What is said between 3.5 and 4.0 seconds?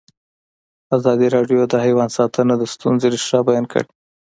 کړې.